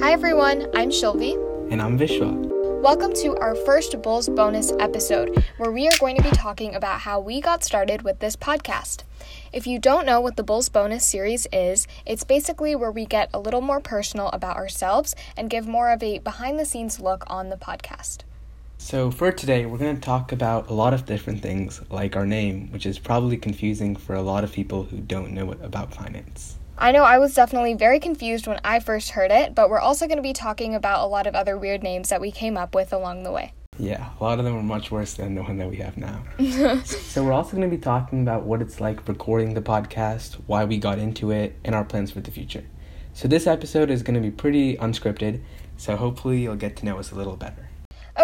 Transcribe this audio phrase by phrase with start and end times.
[0.00, 1.34] Hi everyone, I'm Shilvi.
[1.70, 2.80] And I'm Vishwa.
[2.80, 7.00] Welcome to our first Bulls bonus episode, where we are going to be talking about
[7.00, 9.02] how we got started with this podcast.
[9.52, 13.28] If you don't know what the Bulls bonus series is, it's basically where we get
[13.34, 17.22] a little more personal about ourselves and give more of a behind the scenes look
[17.26, 18.20] on the podcast.
[18.78, 22.26] So, for today, we're going to talk about a lot of different things, like our
[22.26, 26.56] name, which is probably confusing for a lot of people who don't know about finance.
[26.82, 30.06] I know I was definitely very confused when I first heard it, but we're also
[30.06, 32.74] going to be talking about a lot of other weird names that we came up
[32.74, 33.52] with along the way.
[33.78, 36.24] Yeah, a lot of them are much worse than the one that we have now.
[36.84, 40.64] so, we're also going to be talking about what it's like recording the podcast, why
[40.64, 42.64] we got into it, and our plans for the future.
[43.12, 45.42] So, this episode is going to be pretty unscripted,
[45.76, 47.68] so hopefully, you'll get to know us a little better.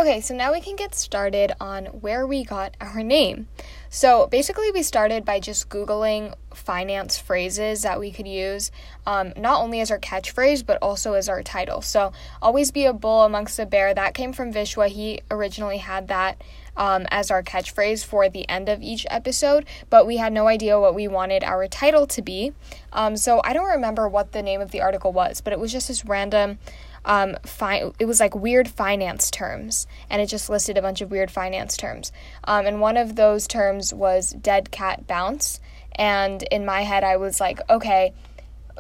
[0.07, 3.49] Okay, so now we can get started on where we got our name.
[3.91, 8.71] So basically, we started by just Googling finance phrases that we could use,
[9.05, 11.83] um, not only as our catchphrase, but also as our title.
[11.83, 14.87] So, always be a bull amongst the bear, that came from Vishwa.
[14.87, 16.41] He originally had that
[16.77, 20.79] um, as our catchphrase for the end of each episode, but we had no idea
[20.79, 22.53] what we wanted our title to be.
[22.93, 25.73] Um, so, I don't remember what the name of the article was, but it was
[25.73, 26.59] just this random
[27.07, 31.11] um, fi- it was like weird finance terms, and it just listed a bunch of
[31.11, 32.13] weird finance terms.
[32.45, 35.61] Um, and one of those terms was dead cat bounce.
[35.95, 38.13] And in my head, I was like, okay,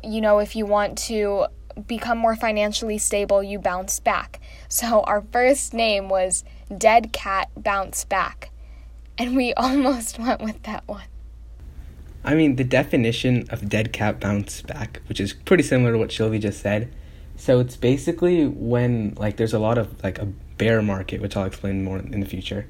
[0.02, 1.46] you know, if you want to
[1.86, 4.40] become more financially stable, you bounce back.
[4.68, 6.42] So our first name was
[6.76, 8.50] Dead Cat Bounce Back.
[9.16, 11.04] And we almost went with that one.
[12.24, 16.10] I mean, the definition of dead cat bounce back, which is pretty similar to what
[16.10, 16.92] Sylvie just said,
[17.36, 20.26] so it's basically when like there's a lot of like a
[20.58, 22.66] bear market, which I'll explain more in the future.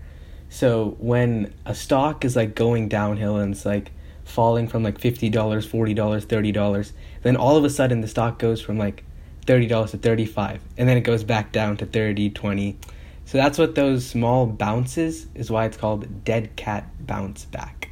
[0.48, 3.92] So when a stock is like going downhill and it's like
[4.24, 8.78] falling from like $50, $40, $30, then all of a sudden the stock goes from
[8.78, 9.04] like
[9.46, 12.78] $30 to 35 and then it goes back down to 30, 20.
[13.24, 17.90] So that's what those small bounces is why it's called dead cat bounce back.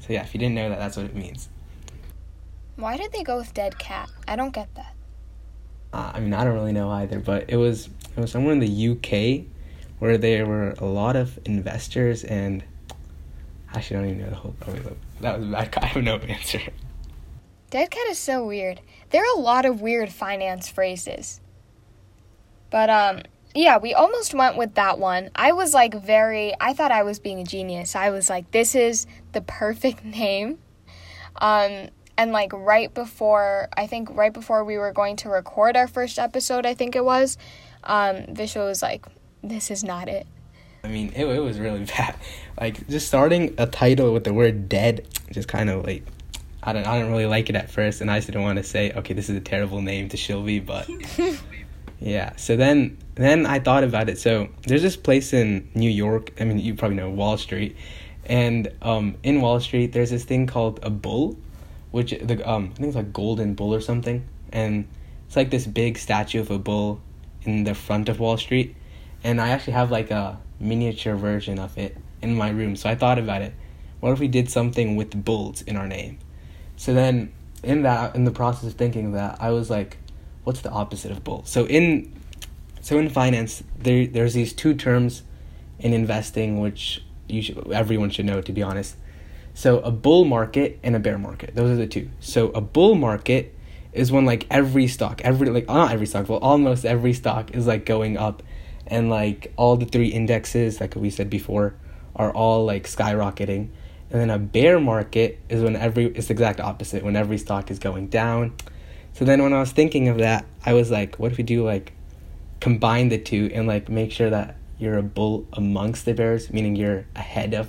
[0.00, 1.48] So yeah, if you didn't know that, that's what it means.
[2.76, 4.10] Why did they go with dead cat?
[4.26, 4.93] I don't get that.
[5.94, 8.58] Uh, I mean, I don't really know either, but it was it was somewhere in
[8.58, 9.46] the UK
[10.00, 12.64] where there were a lot of investors and
[13.72, 14.56] actually I don't even know the whole.
[14.66, 14.82] Oh, wait,
[15.20, 15.78] that was bad.
[15.80, 16.60] I have no answer.
[17.70, 18.80] Dead cat is so weird.
[19.10, 21.40] There are a lot of weird finance phrases.
[22.70, 23.22] But um
[23.54, 25.30] yeah, we almost went with that one.
[25.36, 27.94] I was like very I thought I was being a genius.
[27.94, 30.58] I was like this is the perfect name.
[31.36, 35.86] Um and like right before i think right before we were going to record our
[35.86, 37.36] first episode i think it was
[37.84, 39.06] um vishwa was like
[39.42, 40.26] this is not it
[40.82, 42.16] i mean it, it was really bad
[42.60, 46.04] like just starting a title with the word dead just kind of like
[46.66, 48.62] I don't, I don't really like it at first, and I just didn't want to
[48.62, 50.88] say, okay, this is a terrible name to Shilvi, but
[52.00, 52.34] yeah.
[52.36, 54.18] So then, then I thought about it.
[54.18, 56.32] So there's this place in New York.
[56.40, 57.76] I mean, you probably know Wall Street,
[58.24, 61.36] and um, in Wall Street, there's this thing called a bull,
[61.94, 64.88] which the um I think it's like Golden Bull or something, and
[65.26, 67.00] it's like this big statue of a bull
[67.42, 68.74] in the front of Wall Street,
[69.22, 72.74] and I actually have like a miniature version of it in my room.
[72.74, 73.54] So I thought about it.
[74.00, 76.18] What if we did something with bulls in our name?
[76.76, 77.32] So then
[77.62, 79.98] in that in the process of thinking that, I was like,
[80.42, 81.44] what's the opposite of bull?
[81.46, 82.12] So in
[82.80, 85.22] so in finance, there there's these two terms
[85.78, 88.96] in investing which you should, everyone should know to be honest.
[89.54, 91.54] So a bull market and a bear market.
[91.54, 92.10] Those are the two.
[92.20, 93.54] So a bull market
[93.92, 97.66] is when like every stock, every like not every stock, well almost every stock is
[97.66, 98.42] like going up
[98.86, 101.74] and like all the three indexes like we said before
[102.16, 103.68] are all like skyrocketing.
[104.10, 107.70] And then a bear market is when every it's the exact opposite, when every stock
[107.70, 108.54] is going down.
[109.12, 111.64] So then when I was thinking of that, I was like, what if we do
[111.64, 111.92] like
[112.60, 116.74] combine the two and like make sure that you're a bull amongst the bears, meaning
[116.74, 117.68] you're ahead of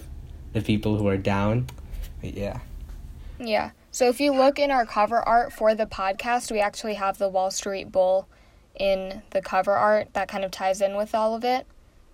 [0.55, 1.67] the people who are down.
[2.21, 2.59] But yeah.
[3.37, 3.71] Yeah.
[3.91, 7.27] So if you look in our cover art for the podcast, we actually have the
[7.27, 8.27] Wall Street Bull
[8.73, 11.67] in the cover art that kind of ties in with all of it.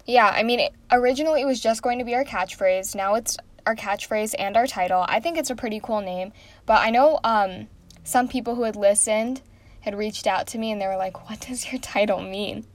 [0.08, 2.96] Yeah, I mean, it, originally it was just going to be our catchphrase.
[2.96, 5.06] Now it's our catchphrase and our title.
[5.08, 6.34] I think it's a pretty cool name,
[6.66, 7.68] but I know um,
[8.04, 9.44] some people who had listened
[9.82, 12.66] had reached out to me and they were like, "What does your title mean?"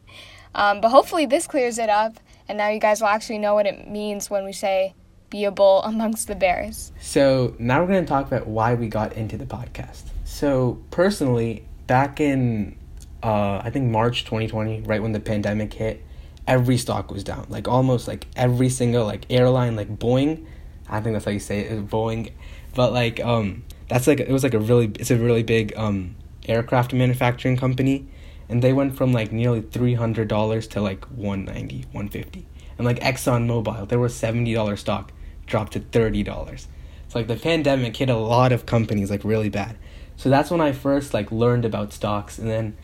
[0.54, 3.66] Um, but hopefully this clears it up, and now you guys will actually know what
[3.66, 4.94] it means when we say
[5.30, 6.92] be a bull amongst the bears.
[7.00, 10.02] So now we're going to talk about why we got into the podcast.
[10.24, 12.76] So personally, back in
[13.22, 16.04] uh, I think March 2020, right when the pandemic hit,
[16.46, 17.46] every stock was down.
[17.48, 20.44] Like almost like every single like airline, like Boeing.
[20.88, 22.30] I think that's how you say it, Boeing.
[22.74, 26.14] But like um, that's like it was like a really it's a really big um
[26.46, 28.06] aircraft manufacturing company,
[28.48, 32.46] and they went from like nearly $300 to like 190 150
[32.78, 35.12] and like exxon mobil there was $70 stock
[35.46, 36.66] dropped to $30
[37.08, 39.76] so like the pandemic hit a lot of companies like really bad.
[40.16, 42.38] So that's when i first like learned about stocks.
[42.38, 42.76] And then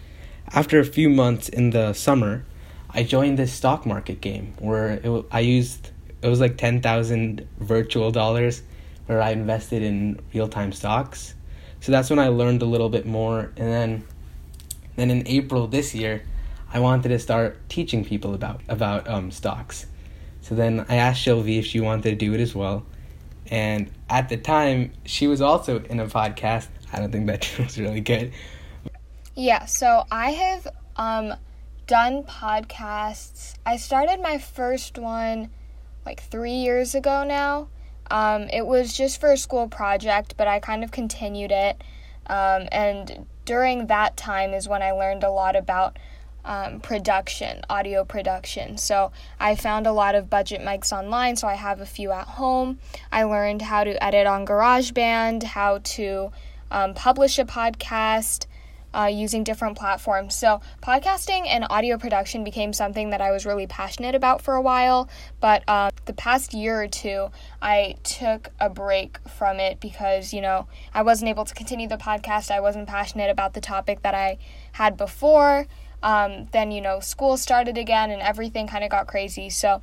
[0.53, 2.45] after a few months in the summer
[2.91, 8.11] i joined this stock market game where it, i used it was like 10,000 virtual
[8.11, 8.63] dollars
[9.07, 11.35] where i invested in real-time stocks.
[11.81, 13.53] So that's when i learned a little bit more.
[13.57, 14.05] And then
[14.95, 16.23] then in April this year,
[16.73, 19.87] I wanted to start teaching people about about um, stocks.
[20.43, 22.85] So then I asked Sylvie if she wanted to do it as well.
[23.47, 26.69] And at the time, she was also in a podcast.
[26.93, 28.33] I don't think that was really good.
[29.35, 31.35] Yeah, so I have um,
[31.87, 33.55] done podcasts.
[33.65, 35.51] I started my first one
[36.05, 37.69] like three years ago now.
[38.11, 41.83] Um, it was just for a school project, but I kind of continued it.
[42.27, 45.99] Um, and during that time is when I learned a lot about
[46.45, 48.77] um, production, audio production.
[48.77, 52.27] So I found a lot of budget mics online, so I have a few at
[52.27, 52.79] home.
[53.11, 56.33] I learned how to edit on GarageBand, how to
[56.71, 58.47] um, publish a podcast,
[58.95, 60.35] uh, using different platforms.
[60.35, 64.61] So, podcasting and audio production became something that I was really passionate about for a
[64.61, 65.09] while,
[65.41, 67.29] but uh, the past year or two,
[67.61, 71.97] I took a break from it because, you know, I wasn't able to continue the
[71.97, 72.51] podcast.
[72.51, 74.39] I wasn't passionate about the topic that I
[74.73, 75.67] had before.
[76.03, 79.51] Um, then, you know, school started again and everything kind of got crazy.
[79.51, 79.83] So,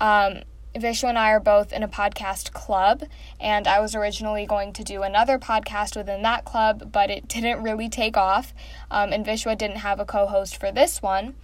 [0.00, 0.40] um,
[0.74, 3.02] Vishwa and I are both in a podcast club,
[3.40, 7.62] and I was originally going to do another podcast within that club, but it didn't
[7.62, 8.54] really take off,
[8.90, 11.34] um, and Vishwa didn't have a co host for this one.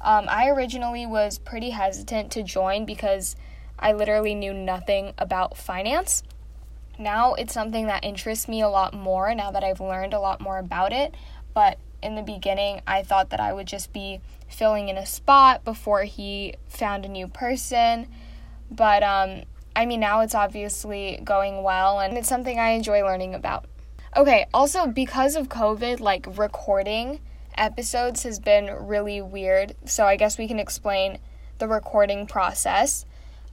[0.00, 3.34] Um, I originally was pretty hesitant to join because
[3.78, 6.22] I literally knew nothing about finance.
[6.98, 10.40] Now it's something that interests me a lot more now that I've learned a lot
[10.40, 11.14] more about it,
[11.54, 15.64] but in the beginning, I thought that I would just be filling in a spot
[15.64, 18.06] before he found a new person
[18.70, 19.42] but um,
[19.74, 23.66] I mean, now it's obviously going well, and it's something I enjoy learning about.
[24.16, 27.20] Okay, also because of COVID, like recording
[27.56, 29.74] episodes has been really weird.
[29.84, 31.18] So I guess we can explain
[31.58, 33.04] the recording process.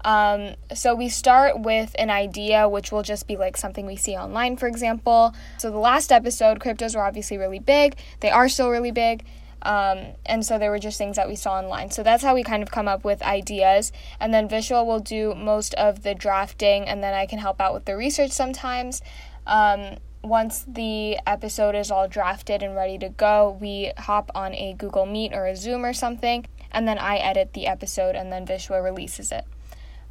[0.03, 4.15] Um, so we start with an idea, which will just be like something we see
[4.15, 5.33] online, for example.
[5.57, 7.95] So the last episode, cryptos were obviously really big.
[8.19, 9.25] They are still really big.
[9.61, 11.89] Um, and so there were just things that we saw online.
[11.89, 13.93] So that's how we kind of come up with ideas.
[14.19, 17.73] And then Vishwa will do most of the drafting, and then I can help out
[17.73, 19.01] with the research sometimes.
[19.47, 24.73] Um, once the episode is all drafted and ready to go, we hop on a
[24.73, 28.45] Google Meet or a Zoom or something, and then I edit the episode, and then
[28.45, 29.45] Vishwa releases it.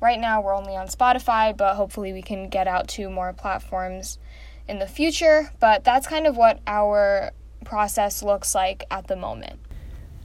[0.03, 4.19] Right now, we're only on Spotify, but hopefully, we can get out to more platforms
[4.67, 5.53] in the future.
[5.61, 7.31] But that's kind of what our
[7.65, 9.61] process looks like at the moment.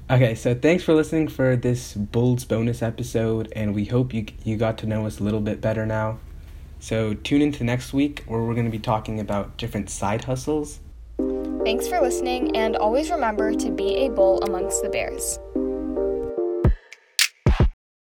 [0.10, 4.58] Okay, so thanks for listening for this Bulls bonus episode, and we hope you you
[4.58, 6.18] got to know us a little bit better now.
[6.80, 10.80] So tune into next week where we're going to be talking about different side hustles.
[11.64, 15.38] Thanks for listening, and always remember to be a bull amongst the bears.